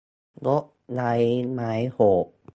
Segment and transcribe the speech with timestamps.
[0.45, 0.63] นก
[0.93, 1.13] ไร้
[1.51, 2.25] ไม้โหด